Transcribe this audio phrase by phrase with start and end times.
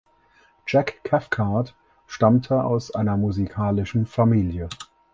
[0.65, 1.75] Jack Cathcart
[2.07, 4.67] stammte aus einer musikalischen Familie.